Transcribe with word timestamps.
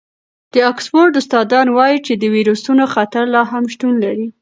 د 0.53 0.55
اکسفورډ 0.71 1.13
استادان 1.21 1.67
وايي 1.77 1.97
چې 2.05 2.13
د 2.21 2.23
وېروسونو 2.33 2.83
خطر 2.93 3.23
لا 3.35 3.43
هم 3.51 3.63
شتون 3.73 3.93
لري. 4.05 4.27